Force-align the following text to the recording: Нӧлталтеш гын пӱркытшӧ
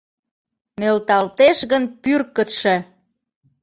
Нӧлталтеш 0.79 1.59
гын 1.71 1.83
пӱркытшӧ 2.01 2.75